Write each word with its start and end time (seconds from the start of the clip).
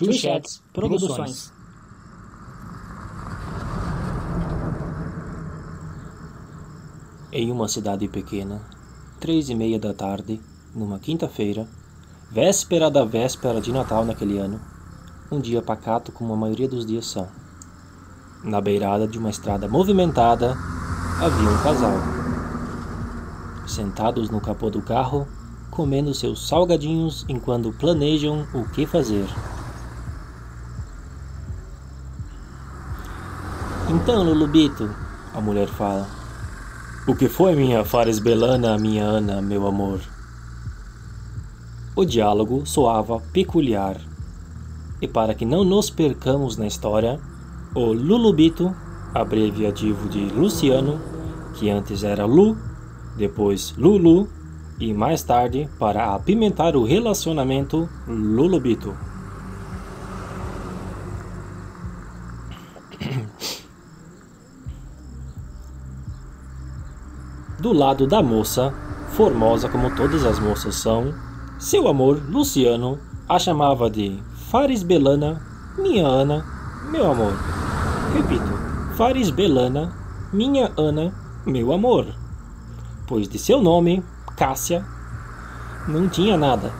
Chuchets 0.00 0.62
Produções. 0.72 1.52
Em 7.30 7.50
uma 7.50 7.68
cidade 7.68 8.08
pequena, 8.08 8.62
três 9.20 9.50
e 9.50 9.54
meia 9.54 9.78
da 9.78 9.92
tarde, 9.92 10.40
numa 10.74 10.98
quinta-feira, 10.98 11.68
véspera 12.30 12.90
da 12.90 13.04
véspera 13.04 13.60
de 13.60 13.70
Natal 13.70 14.06
naquele 14.06 14.38
ano, 14.38 14.58
um 15.30 15.38
dia 15.38 15.60
pacato 15.60 16.10
como 16.12 16.32
a 16.32 16.36
maioria 16.36 16.66
dos 16.66 16.86
dias 16.86 17.06
são. 17.06 17.28
Na 18.42 18.58
beirada 18.58 19.06
de 19.06 19.18
uma 19.18 19.28
estrada 19.28 19.68
movimentada, 19.68 20.56
havia 21.20 21.50
um 21.50 21.62
casal. 21.62 21.92
Sentados 23.66 24.30
no 24.30 24.40
capô 24.40 24.70
do 24.70 24.80
carro, 24.80 25.28
comendo 25.70 26.14
seus 26.14 26.48
salgadinhos 26.48 27.26
enquanto 27.28 27.70
planejam 27.74 28.48
o 28.54 28.66
que 28.70 28.86
fazer. 28.86 29.28
Então, 33.92 34.22
Lulubito, 34.22 34.88
a 35.34 35.40
mulher 35.40 35.66
fala. 35.66 36.06
O 37.08 37.16
que 37.16 37.28
foi, 37.28 37.56
minha 37.56 37.84
Fares 37.84 38.20
Belana, 38.20 38.78
minha 38.78 39.02
Ana, 39.04 39.42
meu 39.42 39.66
amor? 39.66 40.00
O 41.96 42.04
diálogo 42.04 42.62
soava 42.64 43.20
peculiar. 43.32 43.96
E 45.02 45.08
para 45.08 45.34
que 45.34 45.44
não 45.44 45.64
nos 45.64 45.90
percamos 45.90 46.56
na 46.56 46.68
história, 46.68 47.18
o 47.74 47.92
Lulubito, 47.92 48.72
abreviativo 49.12 50.08
de 50.08 50.20
Luciano, 50.26 51.00
que 51.54 51.68
antes 51.68 52.04
era 52.04 52.24
Lu, 52.24 52.56
depois 53.16 53.74
Lulu 53.76 54.28
e 54.78 54.94
mais 54.94 55.24
tarde, 55.24 55.68
para 55.80 56.14
apimentar 56.14 56.76
o 56.76 56.84
relacionamento, 56.84 57.88
Lulubito. 58.06 59.09
Do 67.60 67.74
lado 67.74 68.06
da 68.06 68.22
moça, 68.22 68.72
formosa 69.10 69.68
como 69.68 69.94
todas 69.94 70.24
as 70.24 70.38
moças 70.38 70.76
são, 70.76 71.12
seu 71.58 71.88
amor, 71.88 72.18
Luciano, 72.26 72.98
a 73.28 73.38
chamava 73.38 73.90
de 73.90 74.18
Faris 74.50 74.82
Belana, 74.82 75.42
minha 75.76 76.06
Ana, 76.06 76.42
meu 76.90 77.10
amor. 77.10 77.34
Repito, 78.14 78.96
Faris 78.96 79.28
Belana, 79.28 79.92
minha 80.32 80.72
Ana, 80.74 81.12
meu 81.44 81.70
amor. 81.70 82.06
Pois 83.06 83.28
de 83.28 83.38
seu 83.38 83.60
nome, 83.60 84.02
Cássia, 84.38 84.82
não 85.86 86.08
tinha 86.08 86.38
nada. 86.38 86.72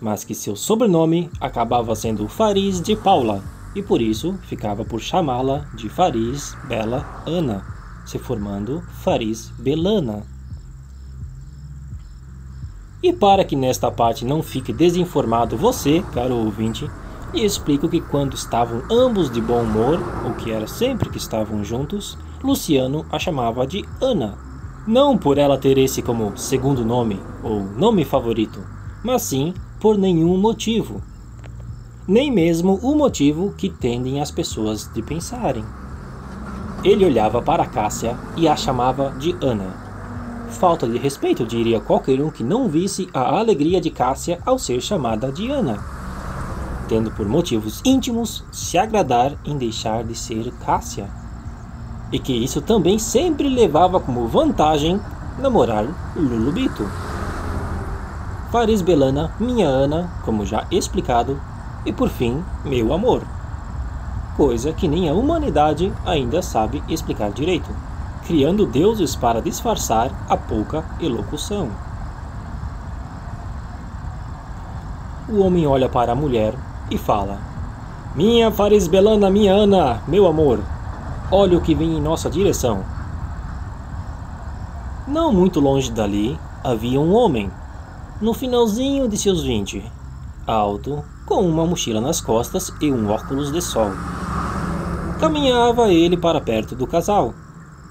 Mas 0.00 0.22
que 0.22 0.34
seu 0.34 0.54
sobrenome 0.54 1.28
acabava 1.40 1.96
sendo 1.96 2.28
Faris 2.28 2.80
de 2.80 2.94
Paula, 2.94 3.42
e 3.74 3.82
por 3.82 4.00
isso 4.00 4.38
ficava 4.44 4.84
por 4.84 5.00
chamá-la 5.00 5.64
de 5.74 5.88
Faris 5.88 6.56
Bela 6.68 7.04
Ana 7.26 7.75
se 8.06 8.18
formando 8.18 8.82
Faris 9.02 9.52
Belana. 9.58 10.24
E 13.02 13.12
para 13.12 13.44
que 13.44 13.54
nesta 13.54 13.90
parte 13.90 14.24
não 14.24 14.42
fique 14.42 14.72
desinformado 14.72 15.56
você, 15.56 16.02
caro 16.12 16.36
ouvinte, 16.36 16.90
lhe 17.34 17.44
explico 17.44 17.88
que 17.88 18.00
quando 18.00 18.34
estavam 18.34 18.82
ambos 18.90 19.30
de 19.30 19.40
bom 19.40 19.62
humor, 19.62 20.00
o 20.24 20.34
que 20.34 20.50
era 20.50 20.66
sempre 20.66 21.10
que 21.10 21.18
estavam 21.18 21.62
juntos, 21.62 22.16
Luciano 22.42 23.04
a 23.10 23.18
chamava 23.18 23.66
de 23.66 23.84
Ana. 24.00 24.38
Não 24.86 25.18
por 25.18 25.36
ela 25.36 25.58
ter 25.58 25.76
esse 25.78 26.00
como 26.00 26.36
segundo 26.36 26.84
nome 26.84 27.20
ou 27.42 27.64
nome 27.64 28.04
favorito, 28.04 28.64
mas 29.04 29.22
sim 29.22 29.52
por 29.80 29.98
nenhum 29.98 30.36
motivo. 30.38 31.02
Nem 32.08 32.30
mesmo 32.30 32.78
o 32.82 32.94
motivo 32.94 33.52
que 33.58 33.68
tendem 33.68 34.20
as 34.20 34.30
pessoas 34.30 34.88
de 34.94 35.02
pensarem. 35.02 35.64
Ele 36.86 37.04
olhava 37.04 37.42
para 37.42 37.66
Cássia 37.66 38.16
e 38.36 38.46
a 38.46 38.54
chamava 38.54 39.10
de 39.18 39.34
Ana. 39.42 39.74
Falta 40.50 40.86
de 40.86 40.96
respeito, 40.96 41.44
diria 41.44 41.80
qualquer 41.80 42.20
um 42.20 42.30
que 42.30 42.44
não 42.44 42.68
visse 42.68 43.08
a 43.12 43.36
alegria 43.36 43.80
de 43.80 43.90
Cássia 43.90 44.38
ao 44.46 44.56
ser 44.56 44.80
chamada 44.80 45.32
de 45.32 45.50
Ana, 45.50 45.82
tendo 46.88 47.10
por 47.10 47.26
motivos 47.28 47.82
íntimos 47.84 48.44
se 48.52 48.78
agradar 48.78 49.32
em 49.44 49.58
deixar 49.58 50.04
de 50.04 50.14
ser 50.14 50.52
Cássia. 50.64 51.08
E 52.12 52.20
que 52.20 52.32
isso 52.32 52.60
também 52.60 53.00
sempre 53.00 53.48
levava 53.48 53.98
como 53.98 54.28
vantagem 54.28 55.00
namorar 55.40 55.88
Lulubito. 56.14 56.88
Faris 58.52 58.80
Belana, 58.80 59.34
minha 59.40 59.66
Ana, 59.66 60.08
como 60.24 60.46
já 60.46 60.64
explicado, 60.70 61.36
e 61.84 61.92
por 61.92 62.08
fim, 62.08 62.44
meu 62.64 62.92
amor 62.92 63.24
coisa 64.36 64.72
que 64.72 64.86
nem 64.86 65.08
a 65.08 65.14
humanidade 65.14 65.92
ainda 66.04 66.42
sabe 66.42 66.82
explicar 66.88 67.30
direito, 67.30 67.70
criando 68.26 68.66
deuses 68.66 69.16
para 69.16 69.40
disfarçar 69.40 70.10
a 70.28 70.36
pouca 70.36 70.84
elocução. 71.00 71.70
O 75.28 75.40
homem 75.40 75.66
olha 75.66 75.88
para 75.88 76.12
a 76.12 76.14
mulher 76.14 76.54
e 76.90 76.98
fala: 76.98 77.38
Minha 78.14 78.50
Farisbelana, 78.50 79.30
minha 79.30 79.52
Ana, 79.52 80.02
meu 80.06 80.26
amor, 80.26 80.60
olha 81.30 81.56
o 81.56 81.60
que 81.60 81.74
vem 81.74 81.96
em 81.96 82.00
nossa 82.00 82.28
direção. 82.28 82.84
Não 85.08 85.32
muito 85.32 85.60
longe 85.60 85.90
dali 85.90 86.38
havia 86.62 87.00
um 87.00 87.14
homem, 87.14 87.50
no 88.20 88.34
finalzinho 88.34 89.08
de 89.08 89.16
seus 89.16 89.42
vinte, 89.42 89.84
alto, 90.46 91.02
com 91.24 91.46
uma 91.46 91.66
mochila 91.66 92.00
nas 92.00 92.20
costas 92.20 92.72
e 92.80 92.92
um 92.92 93.10
óculos 93.10 93.52
de 93.52 93.60
sol. 93.60 93.90
Caminhava 95.18 95.88
ele 95.88 96.14
para 96.14 96.42
perto 96.42 96.74
do 96.74 96.86
casal 96.86 97.32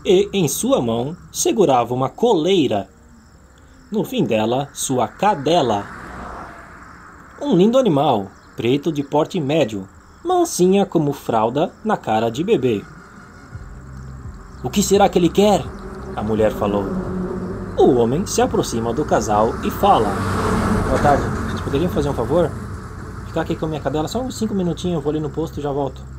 e, 0.05 0.29
em 0.31 0.47
sua 0.47 0.79
mão, 0.79 1.17
segurava 1.31 1.91
uma 1.91 2.07
coleira. 2.07 2.87
No 3.91 4.03
fim 4.03 4.23
dela, 4.23 4.69
sua 4.73 5.07
cadela. 5.07 5.85
Um 7.41 7.55
lindo 7.55 7.79
animal, 7.79 8.27
preto 8.55 8.91
de 8.91 9.03
porte 9.03 9.39
médio, 9.39 9.87
mansinha 10.23 10.85
como 10.85 11.13
fralda 11.13 11.71
na 11.83 11.97
cara 11.97 12.29
de 12.29 12.43
bebê. 12.43 12.83
O 14.63 14.69
que 14.69 14.83
será 14.83 15.09
que 15.09 15.17
ele 15.17 15.29
quer? 15.29 15.63
A 16.15 16.21
mulher 16.21 16.51
falou. 16.51 16.85
O 17.75 17.95
homem 17.95 18.25
se 18.27 18.39
aproxima 18.39 18.93
do 18.93 19.03
casal 19.03 19.49
e 19.63 19.71
fala: 19.71 20.09
Boa 20.87 20.99
tarde, 21.01 21.23
vocês 21.47 21.61
poderiam 21.61 21.89
fazer 21.89 22.09
um 22.09 22.13
favor? 22.13 22.51
Ficar 23.25 23.41
aqui 23.41 23.55
com 23.55 23.65
a 23.65 23.69
minha 23.69 23.81
cadela 23.81 24.07
só 24.07 24.21
uns 24.21 24.37
cinco 24.37 24.53
minutinhos, 24.53 24.95
eu 24.95 25.01
vou 25.01 25.09
ali 25.09 25.19
no 25.19 25.29
posto 25.29 25.59
e 25.59 25.63
já 25.63 25.71
volto. 25.71 26.14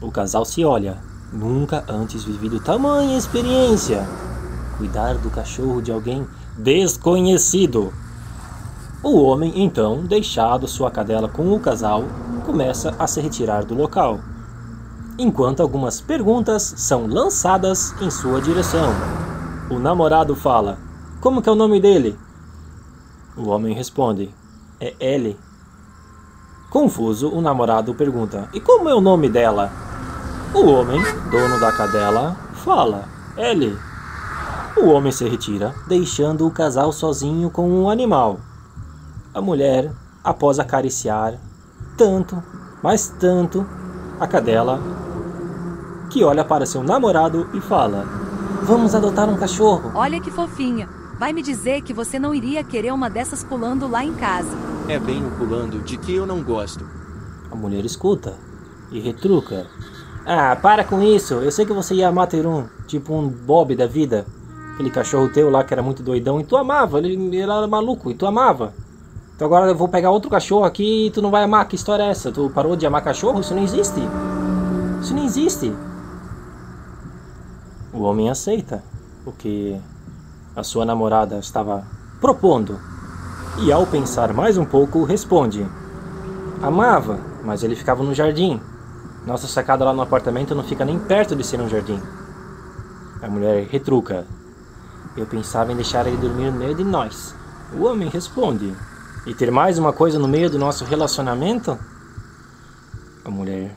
O 0.00 0.10
casal 0.10 0.44
se 0.44 0.64
olha, 0.64 0.98
nunca 1.32 1.84
antes 1.88 2.24
vivido 2.24 2.60
tamanha 2.60 3.16
experiência. 3.16 4.06
Cuidar 4.76 5.16
do 5.16 5.30
cachorro 5.30 5.80
de 5.80 5.90
alguém 5.90 6.26
desconhecido. 6.58 7.92
O 9.02 9.22
homem, 9.22 9.62
então, 9.62 10.04
deixado 10.04 10.68
sua 10.68 10.90
cadela 10.90 11.28
com 11.28 11.50
o 11.52 11.60
casal, 11.60 12.04
começa 12.44 12.94
a 12.98 13.06
se 13.06 13.20
retirar 13.20 13.64
do 13.64 13.74
local, 13.74 14.20
enquanto 15.18 15.60
algumas 15.60 16.00
perguntas 16.00 16.74
são 16.76 17.06
lançadas 17.06 17.94
em 18.00 18.10
sua 18.10 18.40
direção. 18.40 18.90
O 19.70 19.78
namorado 19.78 20.36
fala: 20.36 20.78
Como 21.20 21.40
que 21.40 21.48
é 21.48 21.52
o 21.52 21.56
nome 21.56 21.80
dele? 21.80 22.18
O 23.36 23.48
homem 23.48 23.74
responde: 23.74 24.32
É 24.80 24.94
Ellie. 25.00 25.38
Confuso, 26.70 27.28
o 27.30 27.40
namorado 27.40 27.94
pergunta: 27.94 28.48
E 28.52 28.60
como 28.60 28.88
é 28.88 28.94
o 28.94 29.00
nome 29.00 29.28
dela? 29.28 29.85
O 30.54 30.66
homem, 30.66 31.00
dono 31.30 31.60
da 31.60 31.72
cadela, 31.72 32.36
fala: 32.64 33.04
Ele. 33.36 33.76
O 34.76 34.88
homem 34.88 35.12
se 35.12 35.28
retira, 35.28 35.74
deixando 35.86 36.46
o 36.46 36.50
casal 36.50 36.92
sozinho 36.92 37.50
com 37.50 37.82
o 37.82 37.90
animal. 37.90 38.38
A 39.34 39.40
mulher, 39.40 39.90
após 40.22 40.58
acariciar 40.58 41.34
tanto, 41.96 42.42
mas 42.82 43.08
tanto, 43.18 43.66
a 44.20 44.26
cadela, 44.26 44.80
que 46.10 46.22
olha 46.22 46.44
para 46.44 46.66
seu 46.66 46.82
namorado 46.82 47.48
e 47.54 47.60
fala: 47.60 48.04
Vamos 48.62 48.94
adotar 48.94 49.28
um 49.28 49.36
cachorro. 49.36 49.92
Olha 49.94 50.20
que 50.20 50.30
fofinha. 50.30 50.88
Vai 51.18 51.32
me 51.32 51.42
dizer 51.42 51.82
que 51.82 51.94
você 51.94 52.18
não 52.18 52.34
iria 52.34 52.62
querer 52.62 52.92
uma 52.92 53.08
dessas 53.08 53.42
pulando 53.42 53.88
lá 53.88 54.04
em 54.04 54.14
casa. 54.14 54.56
É 54.88 54.98
bem 54.98 55.26
o 55.26 55.30
pulando 55.30 55.80
de 55.82 55.96
que 55.96 56.14
eu 56.14 56.26
não 56.26 56.42
gosto. 56.42 56.86
A 57.50 57.56
mulher 57.56 57.84
escuta 57.84 58.34
e 58.90 59.00
retruca: 59.00 59.66
ah, 60.28 60.56
para 60.56 60.82
com 60.82 61.00
isso. 61.00 61.34
Eu 61.34 61.52
sei 61.52 61.64
que 61.64 61.72
você 61.72 61.94
ia 61.94 62.08
amar 62.08 62.26
ter 62.26 62.44
um, 62.44 62.64
tipo 62.88 63.14
um 63.14 63.28
Bob 63.28 63.76
da 63.76 63.86
vida. 63.86 64.26
Aquele 64.74 64.90
cachorro 64.90 65.28
teu 65.28 65.48
lá 65.48 65.62
que 65.62 65.72
era 65.72 65.82
muito 65.84 66.02
doidão 66.02 66.40
e 66.40 66.44
tu 66.44 66.56
amava. 66.56 66.98
Ele, 66.98 67.12
ele 67.12 67.38
era 67.38 67.64
maluco 67.68 68.10
e 68.10 68.14
tu 68.14 68.26
amava. 68.26 68.74
Então 69.36 69.46
agora 69.46 69.70
eu 69.70 69.76
vou 69.76 69.86
pegar 69.86 70.10
outro 70.10 70.28
cachorro 70.28 70.64
aqui 70.64 71.06
e 71.06 71.10
tu 71.12 71.22
não 71.22 71.30
vai 71.30 71.44
amar. 71.44 71.68
Que 71.68 71.76
história 71.76 72.02
é 72.02 72.08
essa? 72.08 72.32
Tu 72.32 72.50
parou 72.50 72.74
de 72.74 72.84
amar 72.84 73.04
cachorro? 73.04 73.38
Isso 73.38 73.54
não 73.54 73.62
existe. 73.62 74.00
Isso 75.00 75.14
não 75.14 75.24
existe. 75.24 75.72
O 77.92 78.02
homem 78.02 78.28
aceita 78.28 78.82
o 79.24 79.30
que 79.30 79.80
a 80.56 80.64
sua 80.64 80.84
namorada 80.84 81.38
estava 81.38 81.84
propondo. 82.20 82.80
E 83.62 83.70
ao 83.70 83.86
pensar 83.86 84.32
mais 84.32 84.58
um 84.58 84.64
pouco, 84.64 85.04
responde: 85.04 85.64
Amava, 86.60 87.20
mas 87.44 87.62
ele 87.62 87.76
ficava 87.76 88.02
no 88.02 88.12
jardim. 88.12 88.60
Nossa 89.26 89.48
sacada 89.48 89.84
lá 89.84 89.92
no 89.92 90.02
apartamento 90.02 90.54
não 90.54 90.62
fica 90.62 90.84
nem 90.84 91.00
perto 91.00 91.34
de 91.34 91.42
ser 91.42 91.60
um 91.60 91.68
jardim. 91.68 92.00
A 93.20 93.28
mulher 93.28 93.66
retruca: 93.66 94.24
Eu 95.16 95.26
pensava 95.26 95.72
em 95.72 95.74
deixar 95.76 96.06
ele 96.06 96.16
dormir 96.16 96.52
no 96.52 96.58
meio 96.58 96.76
de 96.76 96.84
nós. 96.84 97.34
O 97.76 97.84
homem 97.84 98.08
responde: 98.08 98.72
E 99.26 99.34
ter 99.34 99.50
mais 99.50 99.78
uma 99.78 99.92
coisa 99.92 100.16
no 100.16 100.28
meio 100.28 100.48
do 100.48 100.60
nosso 100.60 100.84
relacionamento? 100.84 101.76
A 103.24 103.30
mulher 103.30 103.76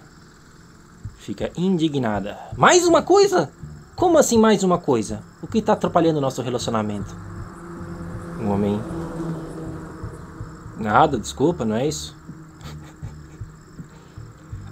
fica 1.18 1.51
indignada. 1.57 2.38
Mais 2.56 2.86
uma 2.86 3.01
coisa? 3.01 3.50
Como 3.96 4.19
assim 4.19 4.38
mais 4.38 4.63
uma 4.63 4.78
coisa? 4.78 5.24
O 5.42 5.48
que 5.48 5.57
está 5.57 5.74
atrapalhando 5.74 6.19
o 6.19 6.22
nosso 6.22 6.44
relacionamento? 6.44 7.16
O 8.40 8.50
homem. 8.50 8.80
Nada, 10.78 11.18
desculpa, 11.18 11.66
não 11.66 11.75
é 11.75 11.88
isso? 11.88 12.19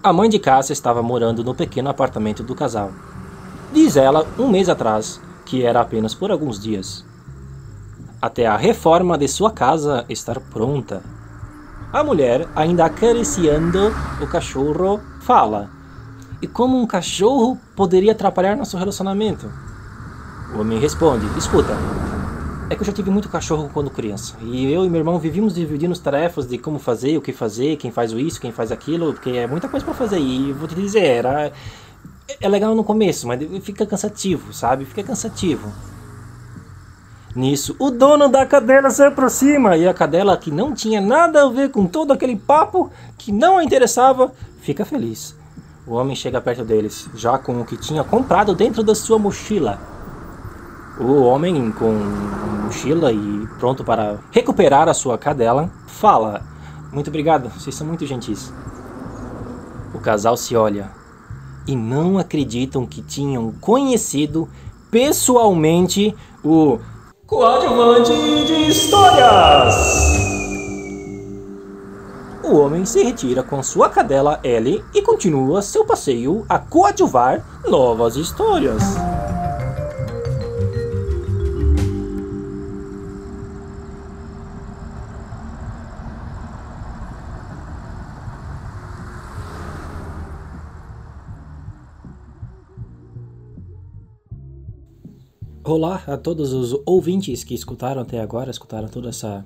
A 0.04 0.14
mãe 0.14 0.30
de 0.30 0.38
Cássia 0.38 0.74
estava 0.74 1.02
morando 1.02 1.44
no 1.44 1.56
pequeno 1.56 1.90
apartamento 1.90 2.44
do 2.44 2.54
casal. 2.54 2.92
Diz 3.74 3.98
ela, 3.98 4.26
um 4.38 4.48
mês 4.48 4.70
atrás, 4.70 5.20
que 5.44 5.64
era 5.64 5.82
apenas 5.82 6.14
por 6.14 6.32
alguns 6.32 6.62
dias. 6.62 7.04
Até 8.22 8.46
a 8.46 8.56
reforma 8.56 9.18
de 9.18 9.28
sua 9.28 9.52
casa 9.52 10.06
estar 10.08 10.40
pronta. 10.40 11.02
A 11.92 12.04
mulher, 12.04 12.48
ainda 12.56 12.86
acariciando 12.86 13.92
o 14.22 14.28
cachorro, 14.28 15.02
fala: 15.22 15.70
E 16.42 16.48
como 16.48 16.80
um 16.80 16.86
cachorro 16.86 17.58
poderia 17.76 18.12
atrapalhar 18.12 18.56
nosso 18.56 18.78
relacionamento? 18.78 19.52
O 20.56 20.62
homem 20.62 20.80
responde: 20.80 21.26
Escuta, 21.38 21.76
é 22.70 22.76
que 22.76 22.82
eu 22.82 22.86
já 22.86 22.92
tive 22.92 23.10
muito 23.10 23.30
cachorro 23.30 23.70
quando 23.74 23.90
criança. 23.90 24.36
E 24.42 24.72
eu 24.72 24.86
e 24.86 24.90
meu 24.90 25.00
irmão 25.00 25.18
vivíamos 25.18 25.56
dividindo 25.56 25.94
as 25.94 26.00
tarefas 26.00 26.46
de 26.46 26.58
como 26.58 26.80
fazer, 26.80 27.18
o 27.18 27.22
que 27.22 27.32
fazer, 27.32 27.78
quem 27.78 27.92
faz 27.92 28.12
isso, 28.12 28.42
quem 28.42 28.52
faz 28.52 28.72
aquilo, 28.72 29.14
porque 29.14 29.30
é 29.32 29.48
muita 29.48 29.70
coisa 29.70 29.86
para 29.86 29.96
fazer. 29.96 30.20
E 30.20 30.52
vou 30.52 30.68
te 30.68 30.76
dizer, 30.76 31.04
era 31.04 31.52
é 32.42 32.50
legal 32.50 32.76
no 32.76 32.84
começo, 32.84 33.26
mas 33.26 33.40
fica 33.64 33.86
cansativo, 33.86 34.54
sabe? 34.54 34.84
Fica 34.84 35.02
cansativo. 35.02 35.72
Nisso, 37.34 37.76
o 37.80 37.90
dono 37.90 38.28
da 38.28 38.46
cadela 38.46 38.90
se 38.90 39.04
aproxima 39.04 39.78
e 39.78 39.88
a 39.88 39.94
cadela, 39.94 40.36
que 40.38 40.52
não 40.52 40.74
tinha 40.74 41.00
nada 41.00 41.44
a 41.44 41.50
ver 41.50 41.70
com 41.70 41.86
todo 41.86 42.12
aquele 42.12 42.36
papo 42.36 42.92
que 43.18 43.32
não 43.32 43.58
a 43.58 43.64
interessava, 43.64 44.34
fica 44.60 44.84
feliz. 44.84 45.36
O 45.86 45.94
homem 45.94 46.16
chega 46.16 46.42
perto 46.42 46.66
deles, 46.66 47.08
já 47.16 47.38
com 47.38 47.62
o 47.62 47.66
que 47.66 47.78
tinha 47.78 48.04
comprado 48.04 48.54
dentro 48.54 48.84
da 48.84 48.94
sua 48.94 49.18
mochila. 49.18 49.97
O 51.00 51.22
homem, 51.22 51.72
com 51.72 51.94
mochila 52.66 53.12
e 53.12 53.48
pronto 53.60 53.84
para 53.84 54.18
recuperar 54.32 54.90
a 54.90 54.94
sua 54.94 55.18
cadela, 55.18 55.70
fala: 55.86 56.42
Muito 56.92 57.10
obrigado, 57.10 57.50
vocês 57.50 57.76
são 57.76 57.86
muito 57.86 58.06
gentis. 58.06 58.52
O 59.94 60.00
casal 60.00 60.36
se 60.36 60.56
olha 60.56 60.92
e 61.68 61.76
não 61.76 62.18
acreditam 62.18 62.86
que 62.86 63.02
tinham 63.02 63.52
conhecido 63.62 64.50
pessoalmente 64.90 66.16
o 66.44 66.80
coadjuvante 67.28 68.14
de 68.48 68.70
histórias. 68.70 69.76
O 72.44 72.56
homem 72.56 72.86
se 72.86 73.04
retira 73.04 73.44
com 73.44 73.62
sua 73.62 73.90
cadela 73.90 74.40
Ellie 74.44 74.84
e 74.96 75.02
continua 75.02 75.62
seu 75.62 75.86
passeio 75.86 76.46
a 76.48 76.58
coadjuvar 76.58 77.46
novas 77.68 78.16
histórias. 78.16 78.82
Olá 95.68 96.02
a 96.08 96.16
todos 96.16 96.54
os 96.54 96.82
ouvintes 96.86 97.44
que 97.44 97.54
escutaram 97.54 98.02
até 98.02 98.22
agora, 98.22 98.50
escutaram 98.50 98.88
toda 98.88 99.10
essa, 99.10 99.46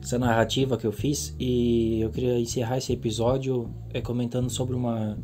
essa 0.00 0.18
narrativa 0.18 0.78
que 0.78 0.86
eu 0.86 0.90
fiz 0.90 1.36
e 1.38 2.00
eu 2.00 2.08
queria 2.08 2.40
encerrar 2.40 2.78
esse 2.78 2.94
episódio 2.94 3.68
é, 3.92 4.00
comentando 4.00 4.48
sobre 4.48 4.74
uma 4.74 5.18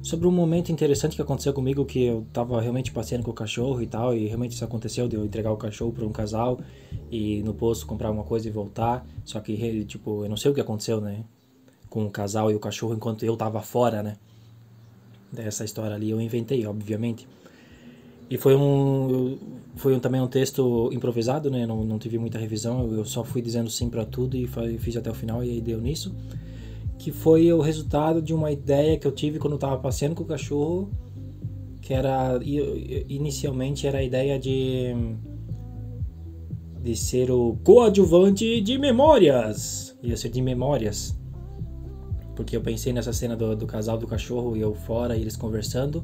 sobre 0.00 0.26
um 0.26 0.30
momento 0.30 0.72
interessante 0.72 1.16
que 1.16 1.20
aconteceu 1.20 1.52
comigo 1.52 1.84
que 1.84 2.02
eu 2.04 2.26
tava 2.32 2.58
realmente 2.62 2.92
passeando 2.92 3.22
com 3.22 3.30
o 3.30 3.34
cachorro 3.34 3.82
e 3.82 3.86
tal 3.86 4.16
e 4.16 4.26
realmente 4.26 4.52
isso 4.52 4.64
aconteceu 4.64 5.06
de 5.06 5.16
eu 5.16 5.22
entregar 5.22 5.52
o 5.52 5.56
cachorro 5.58 5.92
para 5.92 6.06
um 6.06 6.12
casal 6.12 6.58
e 7.10 7.42
no 7.42 7.52
posto 7.52 7.84
comprar 7.86 8.10
uma 8.10 8.24
coisa 8.24 8.48
e 8.48 8.50
voltar 8.50 9.06
só 9.22 9.38
que 9.38 9.52
ele 9.52 9.84
tipo 9.84 10.24
eu 10.24 10.30
não 10.30 10.36
sei 10.38 10.50
o 10.50 10.54
que 10.54 10.62
aconteceu 10.62 10.98
né 10.98 11.24
com 11.90 12.06
o 12.06 12.10
casal 12.10 12.50
e 12.50 12.54
o 12.54 12.58
cachorro 12.58 12.94
enquanto 12.94 13.22
eu 13.22 13.36
tava 13.36 13.60
fora 13.60 14.02
né 14.02 14.16
dessa 15.30 15.62
história 15.62 15.94
ali 15.94 16.08
eu 16.08 16.18
inventei 16.22 16.66
obviamente 16.66 17.28
e 18.30 18.38
foi 18.38 18.54
um 18.54 19.36
foi 19.74 19.94
um, 19.94 19.98
também 19.98 20.20
um 20.20 20.28
texto 20.28 20.88
improvisado, 20.92 21.50
né? 21.50 21.66
Não, 21.66 21.84
não 21.84 21.98
tive 21.98 22.16
muita 22.16 22.38
revisão, 22.38 22.82
eu, 22.86 22.98
eu 22.98 23.04
só 23.04 23.24
fui 23.24 23.42
dizendo 23.42 23.68
sim 23.68 23.90
para 23.90 24.04
tudo 24.04 24.36
e 24.36 24.46
fiz 24.78 24.96
até 24.96 25.10
o 25.10 25.14
final 25.14 25.42
e 25.42 25.50
aí 25.50 25.60
deu 25.60 25.80
nisso. 25.80 26.14
Que 26.96 27.10
foi 27.10 27.52
o 27.52 27.60
resultado 27.60 28.22
de 28.22 28.32
uma 28.32 28.52
ideia 28.52 28.96
que 28.96 29.06
eu 29.06 29.12
tive 29.12 29.38
quando 29.38 29.54
eu 29.54 29.58
tava 29.58 29.78
passeando 29.78 30.14
com 30.14 30.22
o 30.22 30.26
cachorro, 30.26 30.90
que 31.80 31.92
era 31.92 32.38
inicialmente 33.08 33.86
era 33.86 33.98
a 33.98 34.02
ideia 34.02 34.38
de 34.38 34.94
de 36.82 36.96
ser 36.96 37.30
o 37.30 37.58
coadjuvante 37.64 38.60
de 38.60 38.78
memórias. 38.78 39.96
Ia 40.02 40.16
ser 40.16 40.28
de 40.28 40.40
memórias. 40.40 41.18
Porque 42.36 42.56
eu 42.56 42.60
pensei 42.60 42.92
nessa 42.92 43.12
cena 43.12 43.36
do, 43.36 43.54
do 43.56 43.66
casal 43.66 43.98
do 43.98 44.06
cachorro 44.06 44.56
e 44.56 44.60
eu 44.60 44.72
fora, 44.72 45.16
e 45.16 45.20
eles 45.20 45.36
conversando. 45.36 46.02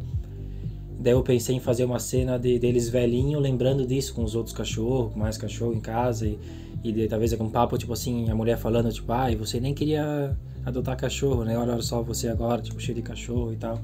Daí 0.98 1.12
eu 1.12 1.22
pensei 1.22 1.56
em 1.56 1.60
fazer 1.60 1.84
uma 1.84 1.98
cena 1.98 2.38
de, 2.38 2.58
deles 2.58 2.88
velhinho 2.88 3.38
lembrando 3.38 3.87
disso 3.87 4.14
com 4.14 4.25
os 4.25 4.34
outros 4.34 4.54
cachorros, 4.54 5.12
com 5.12 5.19
mais 5.19 5.37
cachorro 5.37 5.75
em 5.75 5.81
casa 5.81 6.26
e, 6.26 6.38
e 6.82 6.90
de, 6.90 7.06
talvez 7.06 7.32
um 7.34 7.50
papo 7.50 7.76
tipo 7.76 7.93
assim, 7.93 8.31
a 8.31 8.34
mulher 8.34 8.56
falando 8.56 8.90
tipo, 8.90 9.12
ah, 9.12 9.26
você 9.37 9.60
nem 9.60 9.75
queria 9.75 10.37
adotar 10.64 10.96
cachorro, 10.96 11.44
né? 11.44 11.56
Olha 11.56 11.81
só 11.81 12.02
você 12.02 12.28
agora, 12.28 12.60
tipo, 12.60 12.81
cheio 12.81 12.96
de 12.96 13.02
cachorro 13.02 13.52
e 13.52 13.56
tal. 13.56 13.81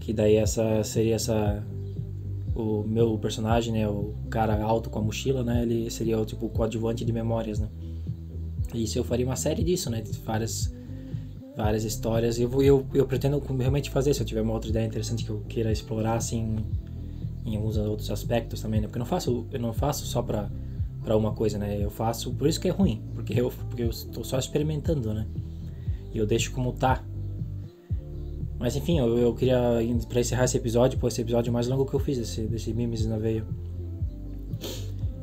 Que 0.00 0.12
daí 0.12 0.36
essa 0.36 0.82
seria 0.82 1.14
essa 1.14 1.64
o 2.54 2.84
meu 2.86 3.16
personagem, 3.18 3.72
né, 3.72 3.88
o 3.88 4.12
cara 4.28 4.62
alto 4.62 4.90
com 4.90 4.98
a 4.98 5.02
mochila, 5.02 5.42
né, 5.42 5.62
ele 5.62 5.90
seria 5.90 6.18
o 6.20 6.26
tipo 6.26 6.48
coadjuvante 6.50 7.02
de 7.04 7.12
memórias, 7.12 7.58
né? 7.58 7.68
E 8.74 8.84
isso 8.84 8.98
eu 8.98 9.04
faria 9.04 9.24
uma 9.24 9.36
série 9.36 9.64
disso, 9.64 9.88
né, 9.88 10.02
de 10.02 10.12
várias 10.18 10.70
várias 11.56 11.84
histórias. 11.84 12.38
Eu, 12.38 12.62
eu, 12.62 12.86
eu 12.94 13.06
pretendo 13.06 13.38
realmente 13.58 13.90
fazer, 13.90 14.14
se 14.14 14.20
eu 14.20 14.26
tiver 14.26 14.42
uma 14.42 14.52
outra 14.52 14.70
ideia 14.70 14.86
interessante 14.86 15.24
que 15.24 15.30
eu 15.30 15.40
queira 15.48 15.70
explorar, 15.70 16.14
assim, 16.14 16.56
em 17.44 17.56
alguns 17.56 17.76
outros 17.76 18.10
aspectos 18.10 18.60
também, 18.60 18.80
né? 18.80 18.86
Porque 18.86 18.98
eu 18.98 19.00
não 19.00 19.06
faço, 19.06 19.46
eu 19.50 19.60
não 19.60 19.72
faço 19.72 20.06
só 20.06 20.22
pra, 20.22 20.50
pra 21.04 21.16
uma 21.16 21.32
coisa, 21.32 21.58
né? 21.58 21.82
Eu 21.82 21.90
faço, 21.90 22.32
por 22.32 22.48
isso 22.48 22.60
que 22.60 22.68
é 22.68 22.70
ruim, 22.70 23.02
porque 23.14 23.38
eu, 23.38 23.50
porque 23.68 23.82
eu 23.82 23.90
estou 23.90 24.24
só 24.24 24.38
experimentando, 24.38 25.12
né? 25.12 25.26
E 26.12 26.18
eu 26.18 26.26
deixo 26.26 26.52
como 26.52 26.72
tá. 26.72 27.04
Mas 28.58 28.76
enfim, 28.76 28.98
eu, 28.98 29.18
eu 29.18 29.34
queria, 29.34 29.58
para 30.08 30.20
encerrar 30.20 30.44
esse 30.44 30.56
episódio, 30.56 30.98
pô, 30.98 31.08
esse 31.08 31.20
episódio 31.20 31.52
mais 31.52 31.66
longo 31.66 31.84
que 31.84 31.94
eu 31.94 32.00
fiz, 32.00 32.18
desse, 32.18 32.42
desse 32.42 32.72
Mimes 32.72 33.04
na 33.06 33.18
Veia. 33.18 33.44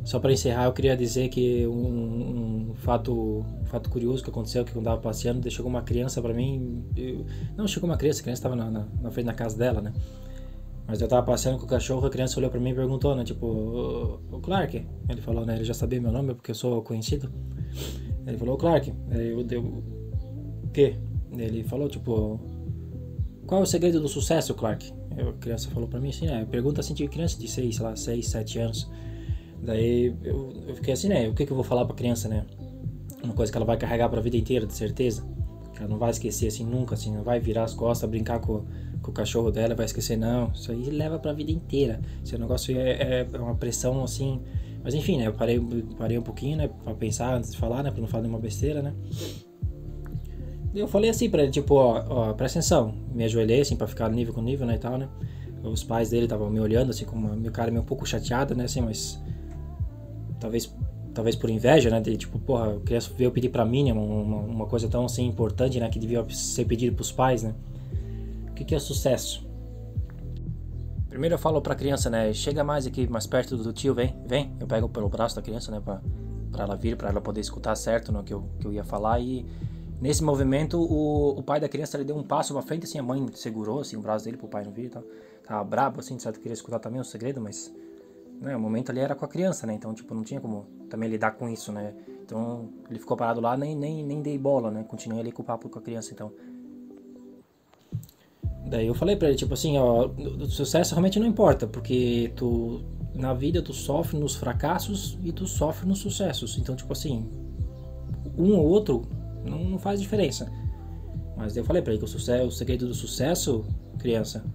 Só 0.09 0.19
para 0.19 0.33
encerrar, 0.33 0.65
eu 0.65 0.73
queria 0.73 0.97
dizer 0.97 1.29
que 1.29 1.67
um, 1.67 2.71
um, 2.71 2.73
fato, 2.77 3.45
fato 3.65 3.91
curioso 3.91 4.23
que 4.23 4.29
aconteceu 4.31 4.65
que 4.65 4.75
eu 4.75 4.81
tava 4.81 4.99
passeando, 4.99 5.47
chegou 5.51 5.69
uma 5.69 5.83
criança 5.83 6.19
para 6.19 6.33
mim. 6.33 6.83
Eu, 6.95 7.27
não 7.55 7.67
chegou 7.67 7.87
uma 7.87 7.95
criança, 7.95 8.21
a 8.21 8.23
criança 8.23 8.39
estava 8.39 8.55
na, 8.55 8.71
na, 8.71 8.87
na, 9.03 9.11
frente 9.11 9.27
da 9.27 9.35
casa 9.35 9.55
dela, 9.55 9.81
né? 9.81 9.93
Mas 10.87 10.99
eu 10.99 11.07
tava 11.07 11.23
passeando 11.23 11.59
com 11.59 11.65
o 11.65 11.67
cachorro, 11.67 12.07
a 12.07 12.09
criança 12.09 12.39
olhou 12.39 12.49
para 12.49 12.59
mim 12.59 12.71
e 12.71 12.73
perguntou, 12.73 13.15
né? 13.15 13.23
Tipo, 13.23 14.19
o 14.31 14.39
Clark? 14.41 14.83
Ele 15.07 15.21
falou, 15.21 15.45
né? 15.45 15.57
Ele 15.57 15.63
já 15.63 15.75
sabia 15.75 16.01
meu 16.01 16.11
nome 16.11 16.33
porque 16.33 16.49
eu 16.49 16.55
sou 16.55 16.81
conhecido. 16.81 17.31
Ele 18.25 18.35
falou, 18.35 18.57
Clark. 18.57 18.91
Eu 19.11 19.43
deu. 19.43 19.61
O 19.61 20.69
quê? 20.73 20.95
Ele 21.37 21.63
falou, 21.65 21.87
tipo, 21.87 22.39
qual 23.45 23.61
é 23.61 23.63
o 23.63 23.67
segredo 23.67 23.99
do 23.99 24.07
sucesso, 24.07 24.55
Clark? 24.55 24.91
a 25.11 25.33
criança 25.33 25.69
falou 25.69 25.87
para 25.87 25.99
mim 25.99 26.09
assim, 26.09 26.25
né? 26.25 26.47
Pergunta 26.49 26.81
assim 26.81 26.95
de 26.95 27.07
criança 27.07 27.37
de 27.37 27.47
6, 27.47 27.75
sei 27.75 27.85
lá, 27.85 27.95
6, 27.95 28.27
7 28.27 28.57
anos. 28.57 28.89
Daí 29.61 30.15
eu, 30.23 30.53
eu 30.67 30.75
fiquei 30.75 30.93
assim, 30.93 31.09
né? 31.09 31.27
O 31.27 31.33
que, 31.33 31.45
que 31.45 31.51
eu 31.51 31.55
vou 31.55 31.63
falar 31.63 31.85
pra 31.85 31.95
criança, 31.95 32.27
né? 32.27 32.45
Uma 33.23 33.33
coisa 33.33 33.51
que 33.51 33.57
ela 33.57 33.65
vai 33.65 33.77
carregar 33.77 34.09
pra 34.09 34.21
vida 34.21 34.37
inteira, 34.37 34.65
de 34.65 34.73
certeza. 34.73 35.23
Ela 35.77 35.87
não 35.87 35.97
vai 35.97 36.09
esquecer 36.09 36.47
assim 36.47 36.65
nunca, 36.65 36.95
assim, 36.95 37.13
não 37.13 37.23
vai 37.23 37.39
virar 37.39 37.63
as 37.63 37.73
costas, 37.73 38.09
brincar 38.09 38.39
com, 38.39 38.65
com 39.01 39.11
o 39.11 39.13
cachorro 39.13 39.51
dela, 39.51 39.75
vai 39.75 39.85
esquecer, 39.85 40.17
não. 40.17 40.51
Isso 40.53 40.71
aí 40.71 40.89
leva 40.89 41.19
pra 41.19 41.33
vida 41.33 41.51
inteira. 41.51 41.99
Esse 42.23 42.37
negócio 42.37 42.77
é, 42.77 42.91
é, 42.91 43.27
é 43.31 43.39
uma 43.39 43.55
pressão 43.55 44.03
assim. 44.03 44.41
Mas 44.83 44.93
enfim, 44.93 45.17
né? 45.17 45.27
Eu 45.27 45.33
parei, 45.33 45.59
parei 45.97 46.17
um 46.17 46.21
pouquinho, 46.21 46.57
né? 46.57 46.69
Pra 46.83 46.93
pensar 46.93 47.35
antes 47.35 47.51
de 47.51 47.57
falar, 47.57 47.83
né? 47.83 47.91
Pra 47.91 47.99
não 47.99 48.07
falar 48.07 48.23
nenhuma 48.23 48.39
besteira, 48.39 48.81
né? 48.81 48.93
Eu 50.73 50.87
falei 50.87 51.09
assim 51.09 51.29
pra 51.29 51.41
ele, 51.41 51.51
tipo, 51.51 51.75
ó, 51.75 52.05
ó, 52.07 52.33
presta 52.33 52.59
atenção. 52.59 52.93
Me 53.13 53.23
ajoelhei, 53.23 53.61
assim, 53.61 53.75
pra 53.75 53.87
ficar 53.87 54.09
nível 54.09 54.33
com 54.33 54.41
nível, 54.41 54.67
né, 54.67 54.75
e 54.75 54.79
tal, 54.79 54.97
né? 54.97 55.09
Os 55.63 55.83
pais 55.83 56.09
dele 56.09 56.25
estavam 56.25 56.49
me 56.49 56.59
olhando, 56.59 56.91
assim, 56.91 57.05
com 57.05 57.15
uma 57.15 57.35
minha 57.35 57.51
cara 57.51 57.71
meio 57.71 57.81
um 57.81 57.85
pouco 57.85 58.05
chateada, 58.05 58.53
né, 58.53 58.65
assim, 58.65 58.81
mas 58.81 59.19
talvez 60.39 60.73
talvez 61.13 61.35
por 61.35 61.49
inveja, 61.49 61.89
né? 61.89 61.99
De 61.99 62.15
tipo, 62.17 62.39
porra, 62.39 62.67
eu 62.67 62.79
queria 62.81 62.99
ver 62.99 63.25
eu 63.25 63.31
pedir 63.31 63.49
pra 63.49 63.65
mim 63.65 63.91
uma, 63.91 64.37
uma 64.37 64.65
coisa 64.65 64.87
tão 64.87 65.05
assim 65.05 65.25
importante, 65.25 65.79
né? 65.79 65.89
Que 65.89 65.99
devia 65.99 66.25
ser 66.29 66.65
pedido 66.65 66.95
pros 66.95 67.11
pais, 67.11 67.43
né? 67.43 67.53
O 68.49 68.53
que, 68.53 68.63
que 68.63 68.75
é 68.75 68.79
sucesso? 68.79 69.47
Primeiro 71.09 71.35
eu 71.35 71.39
falo 71.39 71.61
pra 71.61 71.75
criança, 71.75 72.09
né? 72.09 72.31
Chega 72.33 72.63
mais 72.63 72.85
aqui, 72.85 73.07
mais 73.07 73.25
perto 73.25 73.57
do 73.57 73.73
tio, 73.73 73.93
vem, 73.93 74.15
vem. 74.25 74.53
Eu 74.59 74.67
pego 74.67 74.87
pelo 74.87 75.09
braço 75.09 75.35
da 75.35 75.41
criança, 75.41 75.71
né? 75.71 75.81
Pra, 75.83 76.01
pra 76.51 76.63
ela 76.63 76.75
vir, 76.75 76.95
pra 76.95 77.09
ela 77.09 77.19
poder 77.19 77.41
escutar 77.41 77.75
certo 77.75 78.11
no 78.11 78.23
que 78.23 78.33
eu, 78.33 78.47
que 78.59 78.67
eu 78.67 78.71
ia 78.71 78.83
falar. 78.83 79.19
E 79.19 79.45
nesse 79.99 80.23
movimento, 80.23 80.79
o, 80.79 81.39
o 81.39 81.43
pai 81.43 81.59
da 81.59 81.67
criança 81.67 81.97
ele 81.97 82.05
deu 82.05 82.15
um 82.15 82.23
passo 82.23 82.53
pra 82.53 82.61
frente, 82.61 82.83
assim, 82.85 82.99
a 82.99 83.03
mãe 83.03 83.25
segurou 83.33 83.81
assim, 83.81 83.97
o 83.97 84.01
braço 84.01 84.25
dele 84.25 84.37
pro 84.37 84.47
pai 84.47 84.63
não 84.63 84.71
vir 84.71 84.85
e 84.85 84.89
tal. 84.89 85.03
Tava 85.45 85.63
brabo, 85.63 85.99
assim, 85.99 86.19
sabe? 86.19 86.37
Queria 86.37 86.53
escutar 86.53 86.77
também 86.77 87.01
o 87.01 87.03
segredo, 87.03 87.41
mas 87.41 87.73
né, 88.39 88.55
o 88.55 88.59
momento 88.59 88.89
ali 88.89 88.99
era 88.99 89.15
com 89.15 89.25
a 89.25 89.27
criança, 89.27 89.67
né? 89.67 89.73
Então, 89.73 89.93
tipo, 89.93 90.13
não 90.13 90.23
tinha 90.23 90.39
como 90.39 90.65
também 90.89 91.09
lidar 91.09 91.31
com 91.31 91.49
isso, 91.49 91.71
né? 91.71 91.93
Então, 92.23 92.69
ele 92.89 92.99
ficou 92.99 93.17
parado 93.17 93.41
lá, 93.41 93.57
nem, 93.57 93.75
nem, 93.75 94.03
nem 94.03 94.21
dei 94.21 94.37
bola, 94.37 94.71
né? 94.71 94.83
Continuei 94.87 95.19
ali 95.19 95.31
com 95.31 95.41
o 95.41 95.45
papo 95.45 95.67
com 95.67 95.79
a 95.79 95.81
criança, 95.81 96.13
então. 96.13 96.31
Daí 98.65 98.87
eu 98.87 98.93
falei 98.93 99.15
pra 99.15 99.27
ele, 99.27 99.37
tipo 99.37 99.53
assim, 99.53 99.77
ó, 99.77 100.07
o 100.07 100.45
sucesso 100.45 100.93
realmente 100.93 101.19
não 101.19 101.25
importa, 101.25 101.65
porque 101.65 102.31
tu, 102.35 102.81
na 103.13 103.33
vida 103.33 103.61
tu 103.61 103.73
sofre 103.73 104.17
nos 104.17 104.35
fracassos 104.35 105.17
e 105.23 105.31
tu 105.31 105.47
sofre 105.47 105.87
nos 105.87 105.99
sucessos. 105.99 106.57
Então, 106.57 106.75
tipo 106.75 106.93
assim, 106.93 107.27
um 108.37 108.55
ou 108.57 108.67
outro 108.67 109.01
não, 109.43 109.63
não 109.63 109.79
faz 109.79 109.99
diferença. 109.99 110.51
Mas 111.35 111.57
eu 111.57 111.63
falei 111.63 111.81
pra 111.81 111.93
ele 111.93 111.99
que 111.99 112.05
o, 112.05 112.07
sucesso, 112.07 112.45
o 112.45 112.51
segredo 112.51 112.87
do 112.87 112.93
sucesso, 112.93 113.65
criança, 113.97 114.45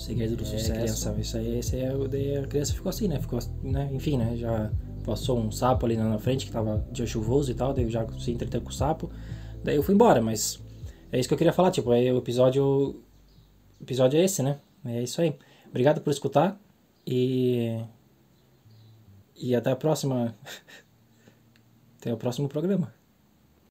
segredo 0.00 0.36
do 0.36 0.42
é, 0.42 0.46
sucesso. 0.46 0.72
Criança, 0.72 1.16
isso 1.18 1.36
aí, 1.36 1.58
isso 1.58 1.76
aí, 1.76 2.36
a 2.36 2.46
criança 2.46 2.72
ficou 2.72 2.90
assim, 2.90 3.08
né? 3.08 3.20
Ficou, 3.20 3.38
né? 3.62 3.88
Enfim, 3.92 4.16
né? 4.16 4.36
Já 4.36 4.70
passou 5.04 5.38
um 5.38 5.50
sapo 5.50 5.86
ali 5.86 5.96
na 5.96 6.18
frente 6.18 6.46
que 6.46 6.52
tava 6.52 6.84
dia 6.90 7.06
chuvoso 7.06 7.50
e 7.50 7.54
tal, 7.54 7.72
daí 7.72 7.84
eu 7.84 7.90
já 7.90 8.06
se 8.18 8.30
entreteu 8.30 8.60
com 8.60 8.70
o 8.70 8.72
sapo. 8.72 9.10
Daí 9.62 9.76
eu 9.76 9.82
fui 9.82 9.94
embora, 9.94 10.20
mas 10.20 10.60
é 11.12 11.18
isso 11.18 11.28
que 11.28 11.34
eu 11.34 11.38
queria 11.38 11.52
falar, 11.52 11.70
tipo, 11.70 11.90
aí 11.90 12.10
o 12.10 12.18
episódio. 12.18 12.64
O 12.64 13.82
episódio 13.82 14.18
é 14.18 14.24
esse, 14.24 14.42
né? 14.42 14.58
É 14.84 15.02
isso 15.02 15.20
aí. 15.20 15.36
Obrigado 15.68 16.00
por 16.00 16.10
escutar 16.10 16.58
e. 17.06 17.82
E 19.36 19.54
até 19.54 19.70
a 19.70 19.76
próxima. 19.76 20.36
até 21.98 22.12
o 22.12 22.16
próximo 22.16 22.48
programa. 22.48 22.99